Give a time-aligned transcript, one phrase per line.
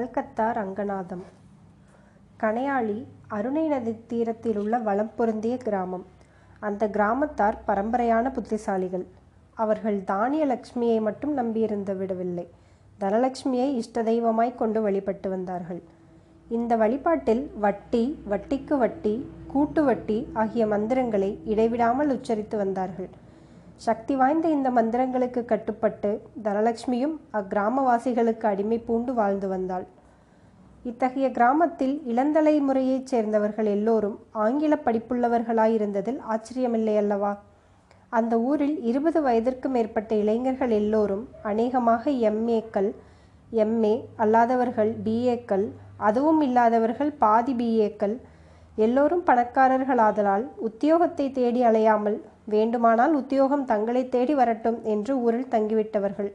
[0.00, 1.22] கல்கத்தா ரங்கநாதம்
[2.40, 6.04] கணையாழி அருணை நதி தீரத்தில் உள்ள வளம் பொருந்திய கிராமம்.
[6.60, 9.04] அந்த கிராமத்தார் பரம்பரையான புத்திசாலிகள்.
[9.54, 12.48] அவர்கள் தானிய லக்ஷ்மியை மட்டும் நம்பியிருந்து விடவில்லை.
[13.00, 15.82] தனலட்சுமியை இஷ்ட தெய்வமாய் கொண்டு வழிபட்டு வந்தார்கள்.
[16.48, 19.14] இந்த வழிபாட்டில் வட்டி, வட்டிக்கு வட்டி,
[19.46, 23.10] கூட்டு வட்டி ஆகிய மந்திரங்களை இடைவிடாமல் உச்சரித்து வந்தார்கள்.
[23.80, 26.08] சக்தி வாய்ந்த இந்த மந்திரங்களுக்கு கட்டுப்பட்டு
[26.42, 29.86] தனலக்ஷ்மியும் அக்கிராமவாசிகளுக்கு அடிமை பூண்டு வாழ்ந்து வந்தாள்.
[30.84, 37.32] இத்தகைய கிராமத்தில் இளந்தலை முறையைச் சேர்ந்தவர்கள் எல்லோரும் ஆங்கில படிப்புள்ளவர்களாயிருந்ததில் ஆச்சரியமில்லை அல்லவா?
[38.12, 42.90] அந்த ஊரில் இருபது வயதிற்கு மேற்பட்ட இளைஞர்கள் எல்லோரும் அநேகமாக எம்ஏக்கள்
[43.52, 45.66] எம்ஏ அல்லாதவர்கள் பிஏக்கள்
[45.96, 48.16] அதுவும் இல்லாதவர்கள் பாதி பிஏக்கள்
[48.76, 52.18] எல்லோரும் பணக்காரர்களாதலால் உத்தியோகத்தை தேடி அலையாமல்
[52.50, 56.32] வேண்டுமானால் உத்தியோகம் தங்களைத் தேடி வரட்டும் என்று ஊரில் தங்கிவிட்டவர்கள்.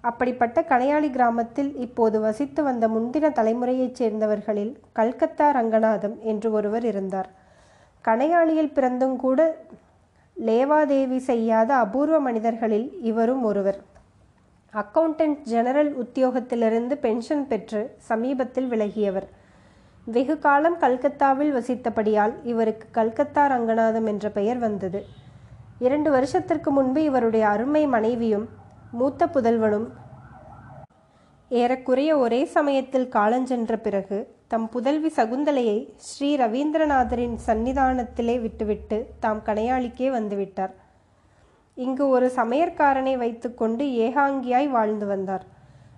[0.00, 7.30] அப்படிப்பட்ட கனையாளி கிராமத்தில் இப்போது வசித்து வந்த முந்தின தலைமுறையைச் சேர்ந்தவர்களில் கல்கத்தா ரங்கநாதம் என்று ஒருவர் இருந்தார்.
[8.04, 9.56] கனையாளியில் பிறந்தும் கூட
[10.46, 13.78] லேவாதேவி செய்யாத அபூர்வ மனிதர்களில் இவரும் ஒருவர்.
[14.74, 19.28] அக்கவுண்டன்ட் ஜெனரல் உத்தியோகத்திலிருந்து பென்ஷன் பெற்று சமீபத்தில் விலகியவர்.
[20.04, 25.04] வெகு காலம் கல்கத்தாவில் வசித்தபடியால் இவருக்கு கல்கத்தா ரங்கநாதம் என்ற பெயர் வந்தது.
[25.78, 28.48] இரண்டு வருஷத்திற்கு முன்பு இவருடைய அருமை மனைவியும்
[28.90, 29.86] மூத்த புதல்வனும்
[31.48, 40.70] ஏறக்குறைய ஒரே சமயத்தில் காலஞ்சென்ற பிறகு தம் புதல்வி சகுந்தலையை ஸ்ரீ ரவீந்திரநாதரின் சந்நிதானத்திலே விட்டுவிட்டு தாம் கணையாளிக்கே வந்துவிட்டார்.
[41.74, 45.44] இங்கு ஒரு சமையற்காரனை வைத்துக்கொண்டு ஏகாங்கியாய் வாழ்ந்து வந்தார்.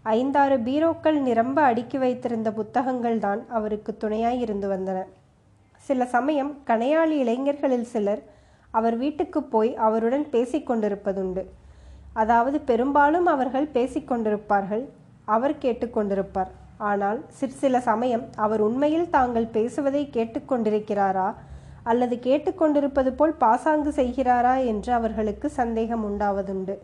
[0.02, 5.02] ஐந்தாறு பீரோக்கள் நிரம்ப அடுக்கி வைத்திருந்த புத்தகங்கள்தான் அவருக்கு துணையாய் இருந்து வந்தன.
[5.76, 8.22] சில சமயம் கணையாளி இளைஞர்களில் சிலர்
[8.70, 11.44] அவர் வீட்டுக்குப் போய் அவருடன் பேசிக்கொண்டிருப்பதுண்டு
[12.12, 14.88] அதாவது பெரும்பாலும் அவர்கள் பேசிக்கொண்டிருப்பார்கள்
[15.24, 21.34] அவர் கேட்டுக்கொண்டிருப்பார் ஆனால் சிற்சில சமயம் அவர் உண்மையில் தாங்கள் பேசுவதை கேட்டுக்கொண்டிருக்கிறாரா
[21.82, 26.78] அல்லது கேட்டுக்கொண்டிருப்பது போல் பாசாங்கு செய்கிறாரா என்று அவர்களுக்கு சந்தேகம் உண்டாவதுண்டு.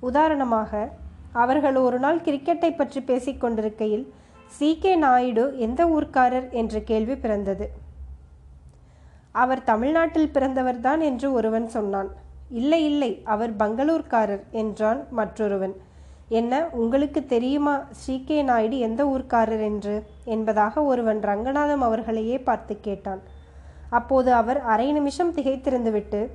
[0.00, 0.88] உதாரணமாக
[1.32, 4.12] அவர்கள் ஒருநாள் கிரிக்கெட்டைப் கிரிக்கெட்டை பேசிக் கொண்டிருக்கையில்
[4.46, 4.78] சி.
[4.78, 4.96] கே.
[4.96, 7.70] நாயுடு எந்த ஊர்க்காரர் என்ற கேள்வி பிறந்தது.
[9.32, 12.08] அவர் தமிழ்நாட்டில் பிறந்தவர்தான் என்று ஒருவன் சொன்னான்.
[12.50, 15.76] இல்லை இல்லை அவர் பங்களூர்காரர் என்றான் மற்றொருவன்.
[16.28, 18.42] என்ன உங்களுக்கு தெரியுமா ஸ்ரீகே கே.
[18.42, 20.06] நாயுடு எந்த ஊர்க்காரர் என்று?
[20.24, 23.20] என்பதாக ஒருவன் ரங்கநாதம் அவர்களையே பார்த்துக் கேட்டான்.
[23.90, 26.28] அப்போது அவர் அரை நிமிஷம் திகைத்திருந்துவிட்டு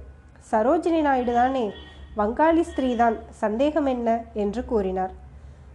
[0.51, 1.71] சரோஜினி நாயுடு தானே
[2.17, 4.23] வங்காளி ஸ்திரீதான் சந்தேகம் என்ன?
[4.33, 5.11] என்று கூறினார்.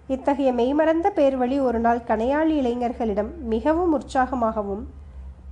[0.06, 4.82] இத்தகைய மெய்மறந்த பேர்வழி ஒருநாள் கனையாளி இளைஞர்களிடம் மிகவும் உற்சாகமாகவும்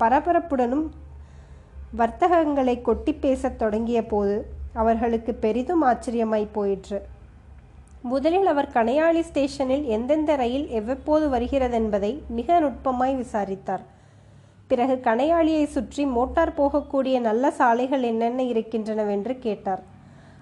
[0.01, 0.89] பரபரப்புடனும்
[1.97, 7.03] வர்த்தகங்களை கொட்டிப் பேசத் தொடங்கியபோது அவர்களுக்கு பெரிதும் ஆச்சரியமாய் போயிற்று.
[8.03, 13.81] முதலில் அவர் கணையாளி ஸ்டேஷனில் எந்தெந்த ரயில் எவ்வப்போது வருகிறதென்பதை மிக நுட்பமாய் விசாரித்தார்.
[14.67, 19.83] பிறகு கணையாழியைச் சுற்றி மோட்டார் போகக்கூடிய நல்ல சாலைகள் என்னென்ன இருக்கின்றனவென்று கேட்டார்.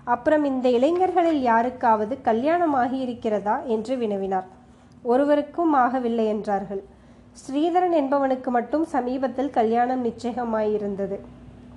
[0.04, 4.44] அப்புறம் இந்த இளைஞர்களில் யாருக்காவது கல்யாணம் ஆகியிருக்கிறதா என்று வினவினார்.
[5.02, 6.82] ஒருவருக்கும் ஆகவில்லை என்றார்கள்.
[7.32, 11.18] ஸ்ரீதரன் என்பவனுக்கு மட்டும் சமீபத்தில் கல்யாணம் நிச்சயமாயிருந்தது.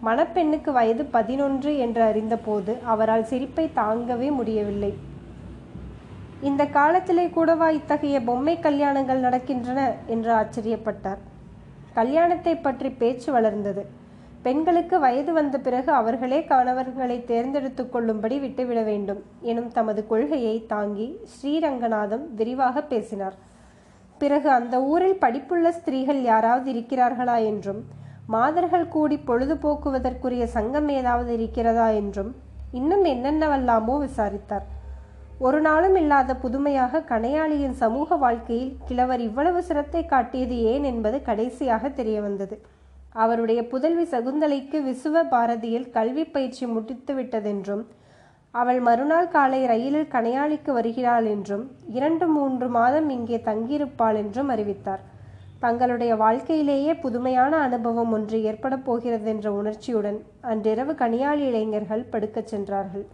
[0.06, 4.91] மணப்பெண்ணுக்கு வயது பதினொன்று என்று அறிந்தபோது அவரால் சிரிப்பை தாங்கவே முடியவில்லை.
[6.41, 9.79] இந்த காலத்திலே கூடவா இத்தகைய பொம்மை கல்யாணங்கள் நடக்கின்றன?
[10.07, 11.22] என்று ஆச்சரியப்பட்டார்.
[11.94, 13.84] கல்யாணத்தை பற்றி பேச்சு வளர்ந்தது.
[14.41, 22.25] பெண்களுக்கு வயது வந்த பிறகு அவர்களே கணவர்களை தேர்ந்தெடுத்துக் கொள்ளும்படி விட்டுவிட வேண்டும் எனும் தமது கொள்கையை தாங்கி ஸ்ரீரங்கநாதம்
[22.35, 23.35] விரிவாக பேசினார்.
[24.17, 27.81] பிறகு அந்த ஊரில் படிப்புள்ள ஸ்திரீகள் யாராவது இருக்கிறார்களா என்றும்
[28.28, 32.36] மாதர்கள் கூடி பொழுது போக்குவதற்குரிய சங்கம் ஏதாவது இருக்கிறதா என்றும்
[32.72, 34.66] இன்னும் என்னென்னவெல்லாமோ விசாரித்தார்.
[35.40, 42.58] ஒரு நாளும் இல்லாத புதுமையாக கணையாளியின் சமூக வாழ்க்கையில் கிழவர் இவ்வளவு சிரத்தை காட்டியது ஏன் என்பது கடைசியாகத் தெரியவந்தது.
[43.09, 47.85] அவருடைய புதல்வி சகுந்தலைக்கு விசுவ பாரதியில் கல்வி பயிற்சி முடித்துவிட்டதென்றும்
[48.52, 55.00] அவள் மறுநாள் காலை ரயிலில் கணையாளிக்கு வருகிறாள் என்றும் இரண்டு மூன்று மாதம் இங்கே தங்கியிருப்பாள் என்றும் அறிவித்தார்.
[55.61, 60.19] தங்களுடைய வாழ்க்கையிலேயே புதுமையான அனுபவம் ஒன்று ஏற்படப் போகிறதென்ற உணர்ச்சியுடன்
[60.52, 63.05] அன்றிரவு கனியாளி இளைஞர்கள் படுக்கச் சென்றார்கள்.